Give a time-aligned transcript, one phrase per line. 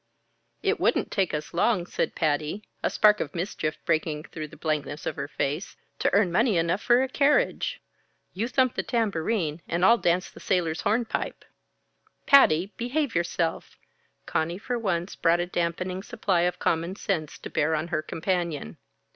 [0.63, 5.05] "It wouldn't take us long," said Patty, a spark of mischief breaking through the blankness
[5.05, 7.79] of her face, "to earn money enough for a carriage
[8.33, 11.45] you thump the tambourine and I'll dance the sailor's hornpipe."
[12.25, 12.73] "Patty!
[12.77, 13.77] Behave yourself."
[14.25, 18.77] Conny for once brought a dampening supply of common sense to bear on her companion.